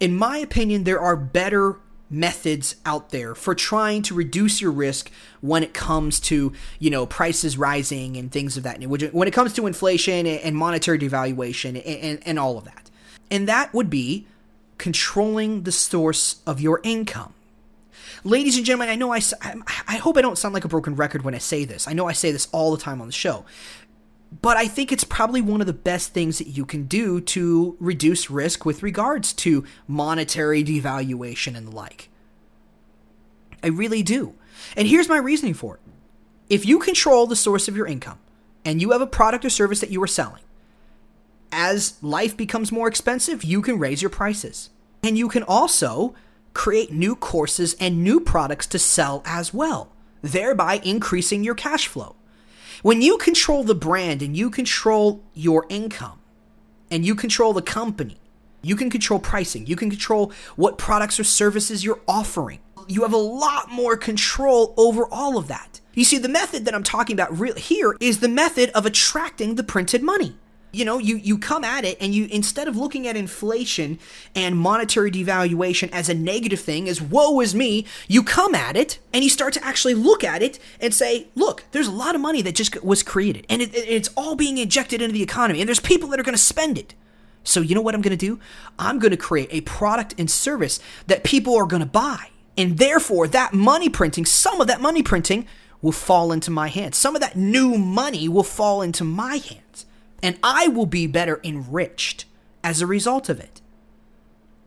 [0.01, 1.77] in my opinion, there are better
[2.11, 7.07] methods out there for trying to reduce your risk when it comes to you know
[7.07, 11.71] prices rising and things of that nature when it comes to inflation and monetary devaluation
[11.71, 12.91] and, and, and all of that.
[13.31, 14.27] And that would be
[14.79, 17.35] controlling the source of your income.
[18.25, 19.21] Ladies and gentlemen i know I,
[19.87, 21.87] I hope i don't sound like a broken record when i say this.
[21.87, 23.45] I know i say this all the time on the show
[24.31, 27.77] but I think it's probably one of the best things that you can do to
[27.81, 32.11] reduce risk with regards to monetary devaluation and the like.
[33.63, 34.35] I really do.
[34.77, 35.81] And here's my reasoning for it.
[36.49, 38.19] If you control the source of your income
[38.65, 40.43] and you have a product or service that you are selling,
[41.51, 44.71] as life becomes more expensive, you can raise your prices.
[45.03, 46.15] And you can also
[46.53, 49.91] create new courses and new products to sell as well,
[50.23, 52.17] thereby increasing your cash flow.
[52.83, 56.21] When you control the brand and you control your income
[56.93, 58.19] and you control the company,
[58.63, 62.61] you can control pricing, you can control what products or services you're offering.
[62.87, 65.81] You have a lot more control over all of that.
[65.95, 69.65] You see, the method that I'm talking about here is the method of attracting the
[69.65, 70.37] printed money
[70.73, 73.99] you know you you come at it and you instead of looking at inflation
[74.35, 78.99] and monetary devaluation as a negative thing as woe is me you come at it
[79.13, 82.21] and you start to actually look at it and say look there's a lot of
[82.21, 85.69] money that just was created and it, it's all being injected into the economy and
[85.69, 86.95] there's people that are going to spend it.
[87.45, 88.39] So you know what i'm going to do?
[88.79, 92.77] I'm going to create a product and service that people are going to buy and
[92.77, 95.47] therefore that money printing some of that money printing
[95.81, 96.97] will fall into my hands.
[96.99, 99.87] Some of that new money will fall into my hands
[100.23, 102.25] and I will be better enriched
[102.65, 103.61] as a result of it.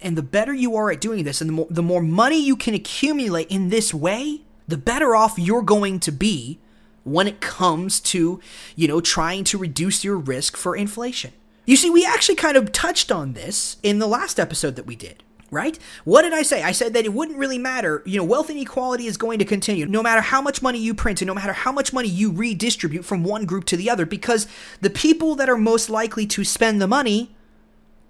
[0.01, 2.55] And the better you are at doing this, and the more, the more money you
[2.55, 6.59] can accumulate in this way, the better off you're going to be
[7.03, 8.39] when it comes to,
[8.75, 11.33] you know, trying to reduce your risk for inflation.
[11.65, 14.95] You see, we actually kind of touched on this in the last episode that we
[14.95, 15.77] did right?
[16.05, 16.63] What did I say?
[16.63, 18.01] I said that it wouldn't really matter.
[18.05, 21.21] You know, wealth inequality is going to continue no matter how much money you print
[21.21, 24.47] and no matter how much money you redistribute from one group to the other because
[24.79, 27.35] the people that are most likely to spend the money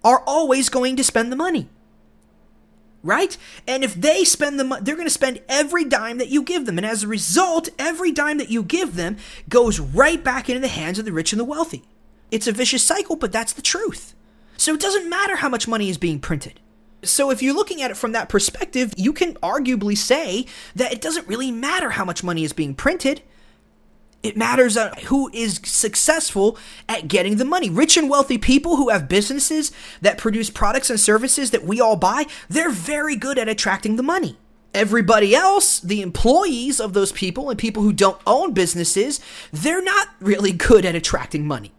[0.04, 1.68] are always going to spend the money.
[3.04, 3.36] Right?
[3.68, 6.68] And if they spend the money, they're going to spend every dime that you give
[6.68, 6.78] them.
[6.78, 9.18] And as a result, every dime that you give them
[9.50, 11.84] goes right back into the hands of the rich and the wealthy.
[12.30, 14.14] It's a vicious cycle, but that's the truth.
[14.58, 16.60] So it doesn't matter how much money is being printed.
[17.04, 21.02] So, if you're looking at it from that perspective, you can arguably say that it
[21.02, 23.22] doesn't really matter how much money is being printed.
[24.24, 27.72] It matters who is successful at getting the money.
[27.72, 31.96] Rich and wealthy people who have businesses that produce products and services that we all
[31.96, 34.38] buy, they're very good at attracting the money.
[34.74, 39.20] Everybody else, the employees of those people and people who don't own businesses,
[39.52, 41.74] they're not really good at attracting money.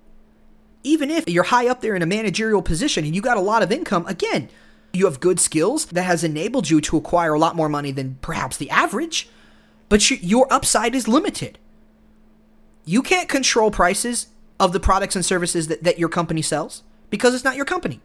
[0.83, 3.63] Even if you're high up there in a managerial position and you got a lot
[3.63, 4.49] of income, again,
[4.93, 8.19] you have good skills that has enabled you to acquire a lot more money than
[8.21, 9.29] perhaps the average,
[9.89, 11.59] but your upside is limited.
[12.85, 14.29] You can't control prices
[14.59, 18.01] of the products and services that, that your company sells because it's not your company.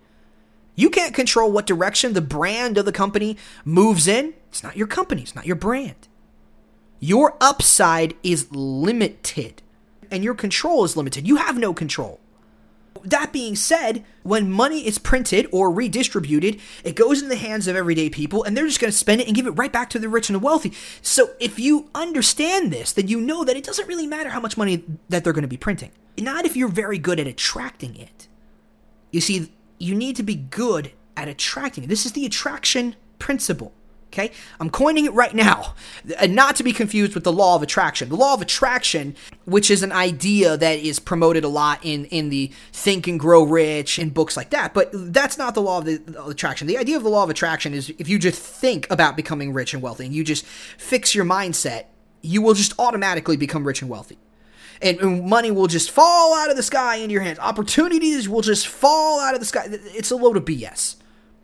[0.76, 4.34] You can't control what direction the brand of the company moves in.
[4.50, 6.08] It's not your company, it's not your brand.
[7.00, 9.62] Your upside is limited
[10.10, 11.28] and your control is limited.
[11.28, 12.20] You have no control.
[13.06, 17.76] That being said, when money is printed or redistributed, it goes in the hands of
[17.76, 20.00] everyday people and they're just going to spend it and give it right back to
[20.00, 20.74] the rich and the wealthy.
[21.02, 24.58] So if you understand this, then you know that it doesn't really matter how much
[24.58, 25.92] money that they're going to be printing.
[26.18, 28.28] Not if you're very good at attracting it.
[29.12, 31.88] You see, you need to be good at attracting it.
[31.88, 33.74] This is the attraction principle.
[34.08, 34.32] Okay?
[34.60, 35.76] I'm coining it right now,
[36.18, 38.10] and not to be confused with the law of attraction.
[38.10, 39.16] The law of attraction,
[39.46, 43.44] which is an idea that is promoted a lot in, in the Think and Grow
[43.44, 46.68] Rich and books like that, but that's not the law of, the, of attraction.
[46.68, 49.74] The idea of the law of attraction is if you just think about becoming rich
[49.74, 51.86] and wealthy and you just fix your mindset,
[52.22, 54.18] you will just automatically become rich and wealthy.
[54.82, 57.40] And, and money will just fall out of the sky into your hands.
[57.40, 59.66] Opportunities will just fall out of the sky.
[59.70, 60.98] It's a load of BS.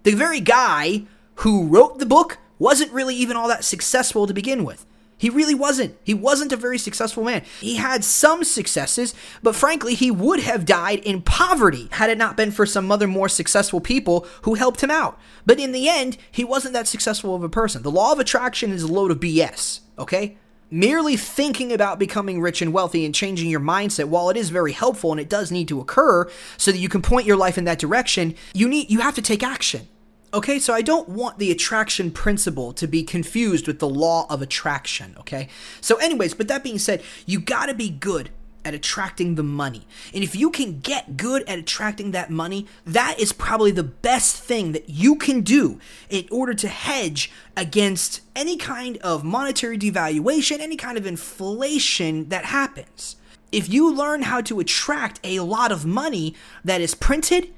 [0.03, 1.03] The very guy
[1.35, 4.85] who wrote the book wasn't really even all that successful to begin with.
[5.17, 5.97] He really wasn't.
[6.03, 7.43] He wasn't a very successful man.
[7.59, 12.37] He had some successes, but frankly, he would have died in poverty had it not
[12.37, 15.19] been for some other more successful people who helped him out.
[15.45, 17.83] But in the end, he wasn't that successful of a person.
[17.83, 20.37] The law of attraction is a load of BS, okay?
[20.71, 24.71] Merely thinking about becoming rich and wealthy and changing your mindset, while it is very
[24.71, 27.65] helpful and it does need to occur so that you can point your life in
[27.65, 29.87] that direction, you need you have to take action.
[30.33, 34.41] Okay, so I don't want the attraction principle to be confused with the law of
[34.41, 35.47] attraction, okay?
[35.79, 38.31] So, anyways, but that being said, you gotta be good
[38.65, 39.85] at attracting the money.
[40.11, 44.37] And if you can get good at attracting that money, that is probably the best
[44.37, 50.59] thing that you can do in order to hedge against any kind of monetary devaluation,
[50.59, 53.17] any kind of inflation that happens.
[53.51, 57.53] If you learn how to attract a lot of money that is printed,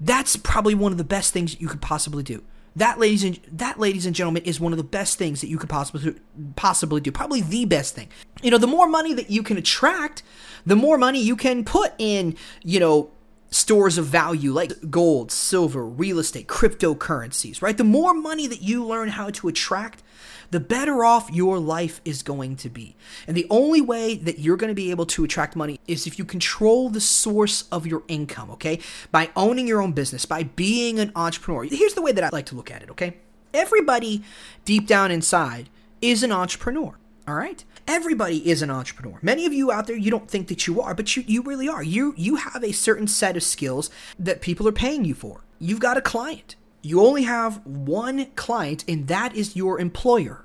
[0.00, 2.42] that's probably one of the best things you could possibly do.
[2.76, 5.58] That, ladies and that, ladies and gentlemen, is one of the best things that you
[5.58, 6.16] could possibly
[6.56, 7.12] possibly do.
[7.12, 8.08] Probably the best thing.
[8.42, 10.24] You know, the more money that you can attract,
[10.66, 12.36] the more money you can put in.
[12.64, 13.10] You know,
[13.50, 17.62] stores of value like gold, silver, real estate, cryptocurrencies.
[17.62, 17.76] Right.
[17.76, 20.02] The more money that you learn how to attract,
[20.50, 22.96] the better off your life is going to be.
[23.26, 26.18] And the only way that you're going to be able to attract money is if
[26.18, 28.80] you control the source of your income, okay?
[29.10, 31.64] By owning your own business, by being an entrepreneur.
[31.64, 33.18] Here's the way that I like to look at it, okay?
[33.52, 34.22] Everybody
[34.64, 35.68] deep down inside
[36.00, 37.64] is an entrepreneur, all right?
[37.86, 39.18] Everybody is an entrepreneur.
[39.22, 41.68] Many of you out there, you don't think that you are, but you, you really
[41.68, 41.82] are.
[41.82, 45.42] You you have a certain set of skills that people are paying you for.
[45.58, 46.56] You've got a client.
[46.84, 50.44] You only have one client, and that is your employer.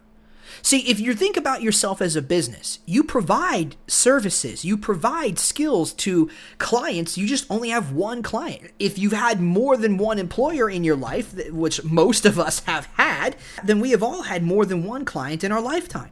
[0.61, 5.93] See, if you think about yourself as a business, you provide services, you provide skills
[5.93, 8.71] to clients, you just only have one client.
[8.79, 12.87] If you've had more than one employer in your life, which most of us have
[12.93, 16.11] had, then we have all had more than one client in our lifetime.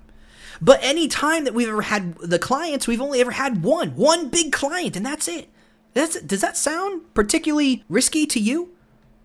[0.62, 4.30] But any time that we've ever had the clients, we've only ever had one, one
[4.30, 5.50] big client, and that's it.
[5.94, 8.72] That's, does that sound particularly risky to you?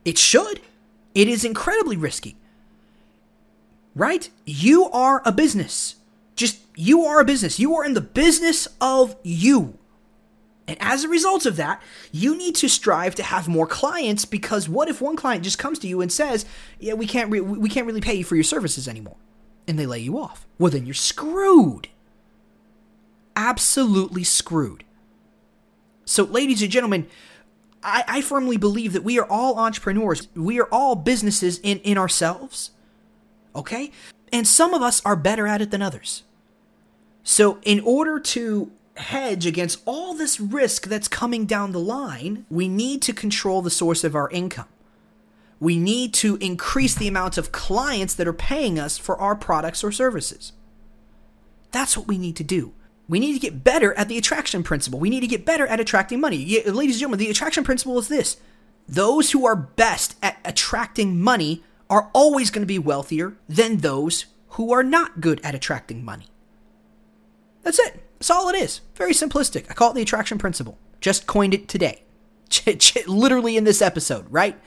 [0.04, 0.60] It should.
[1.14, 2.36] It is incredibly risky
[3.94, 4.28] right?
[4.44, 5.96] You are a business.
[6.36, 7.58] Just you are a business.
[7.58, 9.78] You are in the business of you.
[10.66, 14.68] And as a result of that, you need to strive to have more clients because
[14.68, 16.46] what if one client just comes to you and says,
[16.78, 19.16] "Yeah, we can't re- we can't really pay you for your services anymore."
[19.66, 20.46] And they lay you off.
[20.58, 21.88] Well, then you're screwed.
[23.34, 24.84] Absolutely screwed.
[26.04, 27.06] So, ladies and gentlemen,
[27.82, 30.28] I, I firmly believe that we are all entrepreneurs.
[30.34, 32.70] We are all businesses in, in ourselves
[33.54, 33.90] okay?
[34.32, 36.24] And some of us are better at it than others.
[37.22, 42.68] So, in order to hedge against all this risk that's coming down the line, we
[42.68, 44.68] need to control the source of our income.
[45.60, 49.84] We need to increase the amount of clients that are paying us for our products
[49.84, 50.52] or services.
[51.70, 52.74] That's what we need to do.
[53.12, 54.98] We need to get better at the attraction principle.
[54.98, 56.38] We need to get better at attracting money.
[56.38, 58.38] Yeah, ladies and gentlemen, the attraction principle is this
[58.88, 64.24] those who are best at attracting money are always going to be wealthier than those
[64.52, 66.28] who are not good at attracting money.
[67.60, 68.02] That's it.
[68.18, 68.80] That's all it is.
[68.94, 69.70] Very simplistic.
[69.70, 70.78] I call it the attraction principle.
[71.02, 72.04] Just coined it today.
[73.06, 74.58] Literally in this episode, right?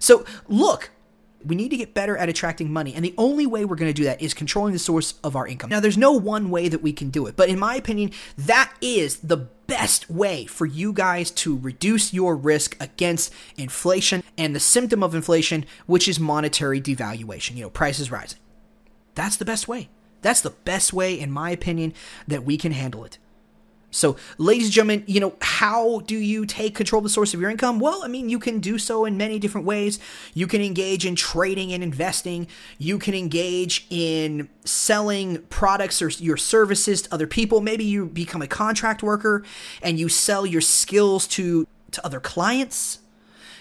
[0.00, 0.90] So, look,
[1.46, 2.94] we need to get better at attracting money.
[2.94, 5.46] And the only way we're going to do that is controlling the source of our
[5.46, 5.70] income.
[5.70, 8.72] Now, there's no one way that we can do it, but in my opinion, that
[8.80, 14.60] is the best way for you guys to reduce your risk against inflation and the
[14.60, 18.38] symptom of inflation, which is monetary devaluation, you know, prices rising.
[19.14, 19.88] That's the best way.
[20.20, 21.94] That's the best way, in my opinion,
[22.28, 23.18] that we can handle it.
[23.94, 27.40] So, ladies and gentlemen, you know, how do you take control of the source of
[27.42, 27.78] your income?
[27.78, 30.00] Well, I mean, you can do so in many different ways.
[30.32, 32.48] You can engage in trading and investing.
[32.78, 37.60] You can engage in selling products or your services to other people.
[37.60, 39.44] Maybe you become a contract worker
[39.82, 43.00] and you sell your skills to to other clients.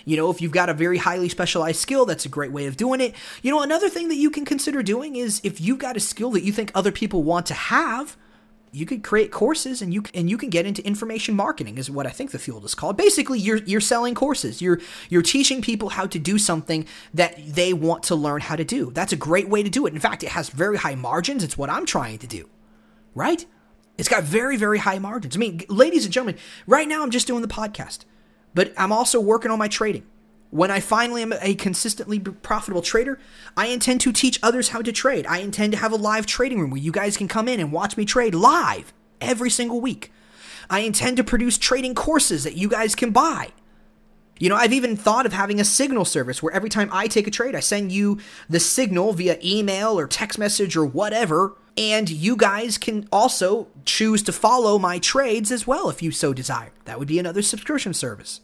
[0.06, 2.78] You know, if you've got a very highly specialized skill, that's a great way of
[2.78, 3.14] doing it.
[3.42, 6.32] You know, another thing that you can consider doing is if you've got a skill
[6.32, 8.16] that you think other people want to have,
[8.72, 12.08] you could create courses and you and you can get into information marketing is what
[12.08, 12.96] I think the field is called.
[12.96, 14.62] Basically, you're you're selling courses.
[14.62, 14.80] You're
[15.10, 18.92] you're teaching people how to do something that they want to learn how to do.
[18.92, 19.94] That's a great way to do it.
[19.94, 21.44] In fact, it has very high margins.
[21.44, 22.50] It's what I'm trying to do.
[23.14, 23.46] Right?
[23.98, 25.36] It's got very very high margins.
[25.36, 28.06] I mean, ladies and gentlemen, right now I'm just doing the podcast,
[28.54, 30.06] but I'm also working on my trading.
[30.52, 33.18] When I finally am a consistently profitable trader,
[33.56, 35.26] I intend to teach others how to trade.
[35.26, 37.72] I intend to have a live trading room where you guys can come in and
[37.72, 40.12] watch me trade live every single week.
[40.70, 43.52] I intend to produce trading courses that you guys can buy.
[44.40, 47.28] You know, I've even thought of having a signal service where every time I take
[47.28, 51.56] a trade, I send you the signal via email or text message or whatever.
[51.78, 56.34] And you guys can also choose to follow my trades as well if you so
[56.34, 56.72] desire.
[56.84, 58.42] That would be another subscription service.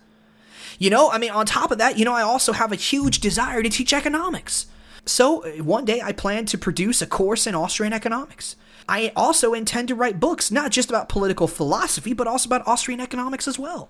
[0.78, 3.20] You know, I mean, on top of that, you know, I also have a huge
[3.20, 4.68] desire to teach economics.
[5.06, 8.56] So uh, one day I plan to produce a course in Austrian economics.
[8.90, 13.00] I also intend to write books, not just about political philosophy, but also about Austrian
[13.00, 13.90] economics as well.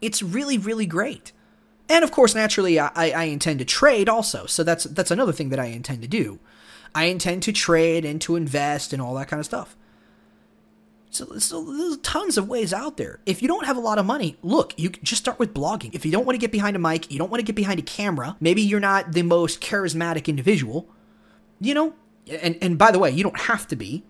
[0.00, 1.32] It's really, really great.
[1.88, 4.46] And of course, naturally, I, I intend to trade also.
[4.46, 6.38] So that's that's another thing that I intend to do.
[6.94, 9.76] I intend to trade and to invest and all that kind of stuff.
[11.12, 13.20] So, so there's tons of ways out there.
[13.26, 15.94] If you don't have a lot of money, look, you just start with blogging.
[15.94, 17.78] If you don't want to get behind a mic, you don't want to get behind
[17.78, 20.88] a camera, maybe you're not the most charismatic individual,
[21.60, 21.92] you know,
[22.26, 24.04] and, and by the way, you don't have to be,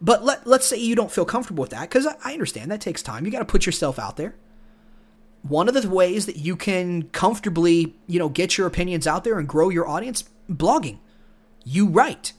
[0.00, 2.80] but let, let's say you don't feel comfortable with that, because I, I understand that
[2.80, 3.26] takes time.
[3.26, 4.34] You got to put yourself out there.
[5.42, 9.38] One of the ways that you can comfortably, you know, get your opinions out there
[9.38, 10.98] and grow your audience, blogging.
[11.64, 12.32] You write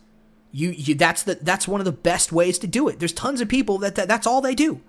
[0.51, 2.99] you, you that's the that's one of the best ways to do it.
[2.99, 4.81] There's tons of people that, that that's all they do.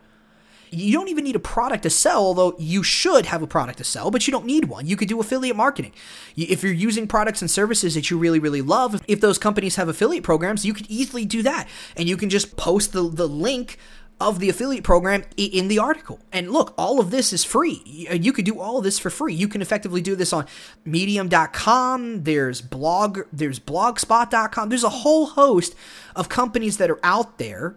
[0.73, 3.85] You don't even need a product to sell, although you should have a product to
[3.85, 4.87] sell, but you don't need one.
[4.87, 5.93] You could do affiliate marketing.
[6.37, 9.89] If you're using products and services that you really, really love, if those companies have
[9.89, 11.67] affiliate programs, you could easily do that.
[11.97, 13.79] And you can just post the, the link
[14.21, 16.21] of the affiliate program in the article.
[16.31, 18.07] And look, all of this is free.
[18.11, 19.35] Uh, you could do all of this for free.
[19.35, 20.47] You can effectively do this on
[20.85, 24.69] medium.com, there's blog, there's blogspot.com.
[24.69, 25.75] There's a whole host
[26.15, 27.77] of companies that are out there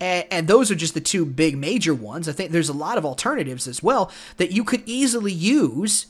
[0.00, 2.28] and, and, those are just the two big major ones.
[2.28, 6.06] I think there's a lot of alternatives as well that you could easily use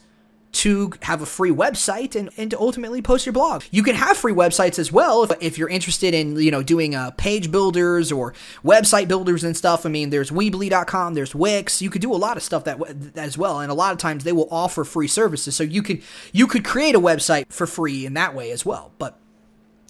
[0.50, 3.64] to have a free website and, and to ultimately post your blog.
[3.70, 6.94] You can have free websites as well if, if you're interested in, you know, doing
[6.94, 8.32] uh, page builders or
[8.64, 9.84] website builders and stuff.
[9.84, 11.82] I mean, there's Weebly.com, there's Wix.
[11.82, 12.78] You could do a lot of stuff that,
[13.14, 13.60] that as well.
[13.60, 15.54] And a lot of times they will offer free services.
[15.54, 16.00] So you can
[16.32, 18.92] you could create a website for free in that way as well.
[18.98, 19.18] But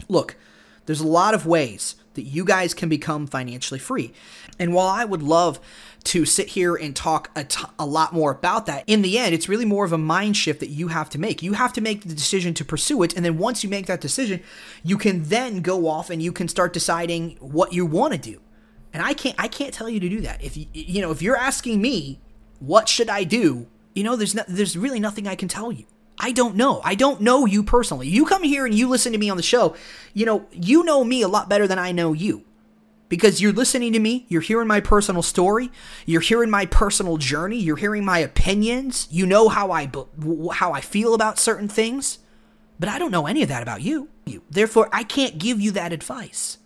[0.09, 0.37] look,
[0.87, 4.13] there's a lot of ways that you guys can become financially free.
[4.59, 5.61] And while I would love
[6.05, 8.85] to sit here and talk a, t- a lot more about that.
[8.87, 11.43] In the end, it's really more of a mind shift that you have to make.
[11.43, 13.15] You have to make the decision to pursue it.
[13.15, 14.43] And then once you make that decision,
[14.83, 18.41] you can then go off and you can start deciding what you want to do.
[18.93, 20.43] And I can't I can't tell you to do that.
[20.43, 22.21] If you you know, if you're asking me
[22.59, 25.85] what should I do, you know, there's no, there's really nothing I can tell you.
[26.21, 26.81] I don't know.
[26.85, 28.09] I don't know you personally.
[28.09, 29.77] You come here and you listen to me on the show.
[30.15, 32.45] You know, you know me a lot better than I know you
[33.09, 35.71] because you're listening to me, you're hearing my personal story,
[36.07, 39.91] you're hearing my personal journey, you're hearing my opinions, you know how I
[40.55, 42.19] how I feel about certain things,
[42.79, 44.09] but I don't know any of that about you.
[44.51, 46.59] Therefore, I can't give you that advice.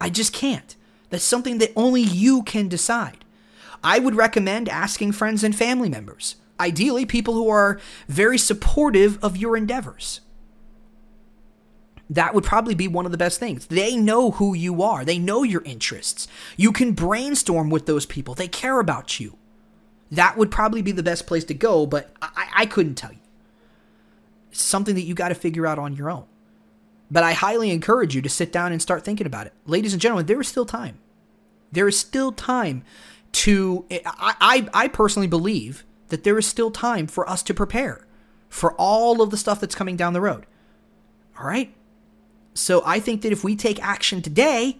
[0.00, 0.74] I just can't.
[1.10, 3.24] That's something that only you can decide.
[3.82, 9.36] I would recommend asking friends and family members, ideally people who are very supportive of
[9.36, 10.20] your endeavors
[12.10, 13.66] that would probably be one of the best things.
[13.66, 16.28] They know who you are, they know your interests.
[16.56, 19.36] You can brainstorm with those people, they care about you.
[20.10, 23.18] That would probably be the best place to go, but I, I couldn't tell you.
[24.50, 26.26] It's something that you got to figure out on your own.
[27.10, 29.52] But I highly encourage you to sit down and start thinking about it.
[29.66, 30.98] Ladies and gentlemen, there is still time.
[31.72, 32.84] There is still time
[33.32, 33.84] to.
[33.90, 38.06] I, I, I personally believe that there is still time for us to prepare
[38.48, 40.46] for all of the stuff that's coming down the road.
[41.38, 41.74] All right?
[42.54, 44.78] So I think that if we take action today,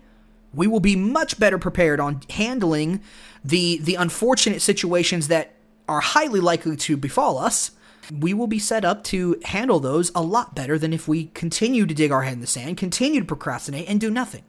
[0.53, 3.01] we will be much better prepared on handling
[3.45, 5.55] the the unfortunate situations that
[5.89, 7.73] are highly likely to befall us.
[8.13, 11.87] We will be set up to handle those a lot better than if we continue
[11.87, 14.45] to dig our head in the sand, continue to procrastinate, and do nothing.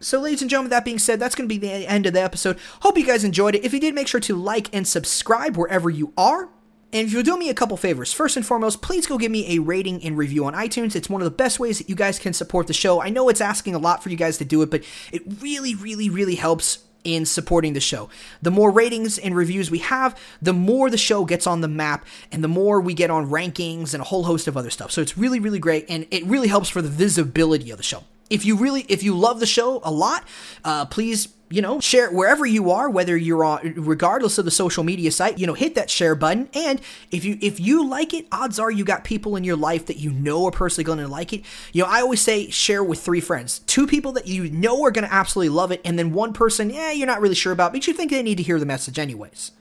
[0.00, 2.22] So, ladies and gentlemen, that being said, that's going to be the end of the
[2.22, 2.56] episode.
[2.82, 3.64] Hope you guys enjoyed it.
[3.64, 6.50] If you did, make sure to like and subscribe wherever you are.
[6.92, 9.56] And if you'll do me a couple favors, first and foremost, please go give me
[9.56, 10.94] a rating and review on iTunes.
[10.94, 13.02] It's one of the best ways that you guys can support the show.
[13.02, 15.74] I know it's asking a lot for you guys to do it, but it really,
[15.74, 18.08] really, really helps in supporting the show.
[18.40, 22.06] The more ratings and reviews we have, the more the show gets on the map
[22.30, 24.92] and the more we get on rankings and a whole host of other stuff.
[24.92, 28.04] So it's really, really great and it really helps for the visibility of the show.
[28.30, 30.24] If you really, if you love the show a lot,
[30.64, 34.84] uh, please you know, share wherever you are, whether you're on, regardless of the social
[34.84, 36.48] media site, you know, hit that share button.
[36.52, 39.86] And if you, if you like it, odds are you got people in your life
[39.86, 41.44] that you know are personally going to like it.
[41.72, 44.90] You know, I always say share with three friends, two people that you know are
[44.90, 45.80] going to absolutely love it.
[45.84, 48.36] And then one person, yeah, you're not really sure about, but you think they need
[48.36, 49.52] to hear the message anyways.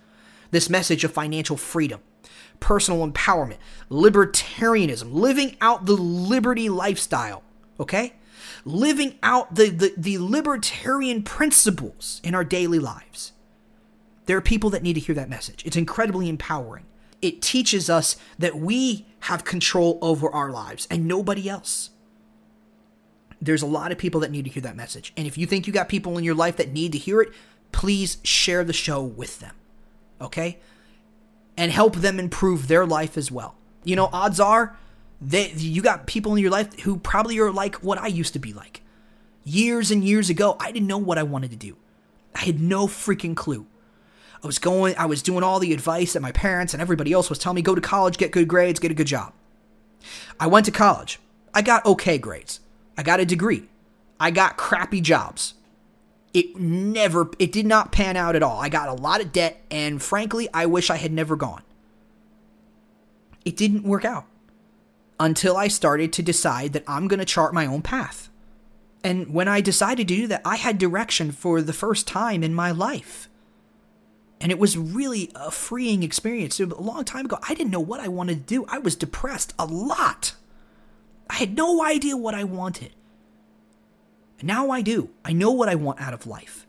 [0.52, 2.02] This message of financial freedom,
[2.60, 3.58] personal empowerment,
[3.90, 7.44] libertarianism, living out the liberty lifestyle.
[7.80, 8.14] Okay?
[8.66, 13.34] Living out the, the, the libertarian principles in our daily lives.
[14.26, 15.66] There are people that need to hear that message.
[15.66, 16.86] It's incredibly empowering.
[17.22, 21.92] It teaches us that we have control over our lives and nobody else.
[23.42, 25.14] There's a lot of people that need to hear that message.
[25.16, 27.32] And if you think you got people in your life that need to hear it,
[27.72, 29.56] please share the show with them.
[30.20, 30.60] Okay?
[31.56, 33.56] And help them improve their life as well.
[33.84, 34.78] You know, odds are
[35.20, 38.40] they, you got people in your life who probably are like what I used to
[38.40, 38.82] be like.
[39.44, 41.78] Years and years ago, I didn't know what I wanted to do.
[42.36, 43.66] I had no freaking clue.
[44.44, 47.30] I was going, I was doing all the advice that my parents and everybody else
[47.30, 49.34] was telling me go to college, get good grades, get a good job.
[50.40, 51.20] I went to college.
[51.54, 52.60] I got okay grades.
[52.98, 53.68] I got a degree.
[54.20, 55.56] I got crappy jobs.
[56.34, 58.60] it never, it did not pan out at all.
[58.60, 61.64] I got a lot of debt, and frankly, I wish I had never gone.
[63.44, 64.26] It didn't work out
[65.20, 68.30] until I started to decide that I'm going to chart my own path.
[69.04, 72.54] And when I decided to do that, I had direction for the first time in
[72.54, 73.30] my life.
[74.40, 76.60] And it was really a freeing experience.
[76.60, 78.66] A long time ago, I didn't know what I wanted to do.
[78.68, 80.36] I was depressed a lot.
[81.30, 82.92] I had no idea what I wanted.
[84.40, 85.10] And now I do.
[85.26, 86.68] I know what I want out of life.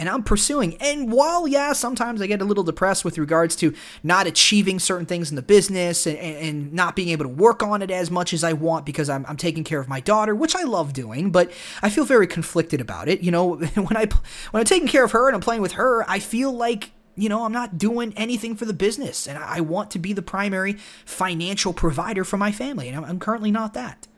[0.00, 0.78] And I'm pursuing.
[0.80, 5.04] And while, yeah, sometimes I get a little depressed with regards to not achieving certain
[5.04, 8.32] things in the business and, and not being able to work on it as much
[8.32, 11.30] as I want because I'm, I'm taking care of my daughter, which I love doing,
[11.30, 13.20] but I feel very conflicted about it.
[13.20, 14.06] You know, when, I,
[14.52, 17.28] when I'm taking care of her and I'm playing with her, I feel like you
[17.28, 20.74] know, I'm not doing anything for the business, and I want to be the primary
[21.04, 24.08] financial provider for my family, and I'm currently not that.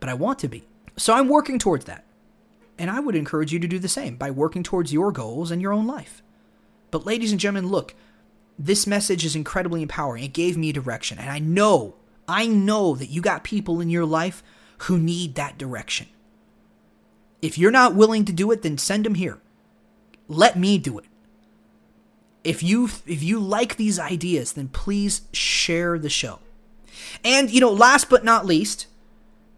[0.00, 0.66] But I want to be.
[0.98, 2.04] So I'm working towards that.
[2.78, 5.62] And I would encourage you to do the same by working towards your goals and
[5.62, 6.22] your own life.
[6.90, 7.94] But, ladies and gentlemen, look,
[8.58, 10.24] this message is incredibly empowering.
[10.24, 11.18] It gave me direction.
[11.18, 11.94] And I know,
[12.28, 14.42] I know that you got people in your life
[14.80, 16.06] who need that direction.
[17.42, 19.40] If you're not willing to do it, then send them here.
[20.28, 21.06] Let me do it
[22.46, 26.38] if you if you like these ideas, then please share the show.
[27.24, 28.86] And you know, last but not least,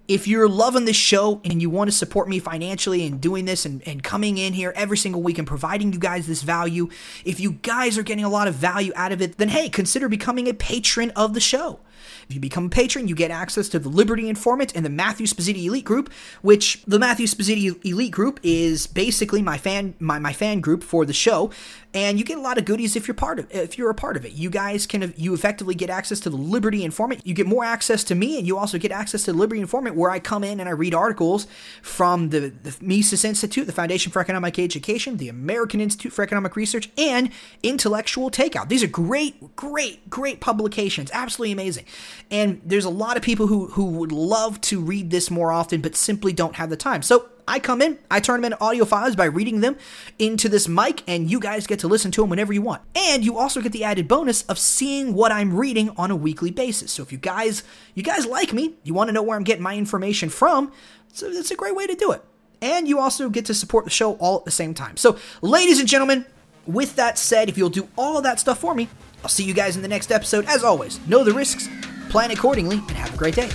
[0.08, 3.66] if you're loving this show and you want to support me financially and doing this
[3.66, 6.88] and, and coming in here every single week and providing you guys this value,
[7.26, 10.08] if you guys are getting a lot of value out of it, then hey, consider
[10.08, 11.80] becoming a patron of the show.
[12.28, 15.26] If you become a patron, you get access to the Liberty Informant and the Matthew
[15.26, 16.12] Spazzini Elite Group,
[16.42, 21.06] which the Matthew Spazzini Elite Group is basically my fan my, my fan group for
[21.06, 21.50] the show,
[21.94, 24.16] and you get a lot of goodies if you're part of if you're a part
[24.16, 24.32] of it.
[24.32, 27.26] You guys can you effectively get access to the Liberty Informant.
[27.26, 29.96] You get more access to me, and you also get access to the Liberty Informant,
[29.96, 31.46] where I come in and I read articles
[31.80, 36.56] from the, the Mises Institute, the Foundation for Economic Education, the American Institute for Economic
[36.56, 37.30] Research, and
[37.62, 38.68] Intellectual Takeout.
[38.68, 41.10] These are great, great, great publications.
[41.14, 41.86] Absolutely amazing.
[42.30, 45.80] And there's a lot of people who, who would love to read this more often,
[45.80, 47.02] but simply don't have the time.
[47.02, 49.76] So I come in, I turn them into audio files by reading them
[50.18, 52.82] into this mic, and you guys get to listen to them whenever you want.
[52.94, 56.50] And you also get the added bonus of seeing what I'm reading on a weekly
[56.50, 56.92] basis.
[56.92, 57.62] So if you guys
[57.94, 60.72] you guys like me, you want to know where I'm getting my information from,
[61.12, 62.22] so that's a great way to do it.
[62.60, 64.96] And you also get to support the show all at the same time.
[64.96, 66.26] So, ladies and gentlemen,
[66.66, 68.88] with that said, if you'll do all that stuff for me,
[69.22, 70.44] I'll see you guys in the next episode.
[70.46, 71.68] As always, know the risks,
[72.08, 73.50] plan accordingly, and have a great day.